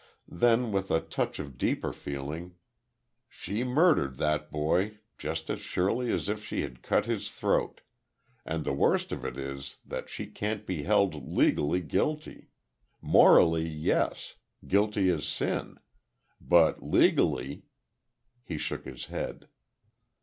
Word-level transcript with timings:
Then, 0.31 0.71
with 0.71 0.89
a 0.89 0.99
touch 0.99 1.37
of 1.37 1.59
deeper 1.59 1.93
feeling. 1.93 2.55
"She 3.29 3.63
murdered 3.63 4.17
that 4.17 4.51
boy 4.51 4.97
just 5.19 5.47
as 5.51 5.59
surely 5.59 6.11
as 6.11 6.27
if 6.27 6.43
she 6.43 6.61
had 6.61 6.81
cut 6.81 7.05
his 7.05 7.29
throat; 7.29 7.81
and 8.43 8.63
the 8.65 8.73
worst 8.73 9.11
of 9.11 9.23
it 9.23 9.37
is 9.37 9.77
that 9.85 10.09
she 10.09 10.25
can't 10.25 10.65
be 10.65 10.81
held 10.85 11.27
legally 11.31 11.81
guilty 11.81 12.49
morally, 12.99 13.69
yes, 13.69 14.37
guilty 14.67 15.07
as 15.11 15.27
sin; 15.27 15.77
but 16.41 16.81
legally" 16.81 17.65
He 18.43 18.57
shook 18.57 18.85
his 18.85 19.05
head. 19.05 19.49